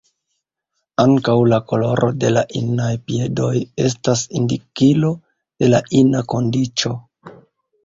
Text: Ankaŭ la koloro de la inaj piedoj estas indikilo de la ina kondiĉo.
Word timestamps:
Ankaŭ 1.01 1.35
la 1.51 1.59
koloro 1.71 2.09
de 2.23 2.31
la 2.37 2.43
inaj 2.61 2.89
piedoj 3.11 3.51
estas 3.91 4.25
indikilo 4.41 5.15
de 5.45 5.73
la 5.73 5.85
ina 6.03 6.27
kondiĉo. 6.37 6.95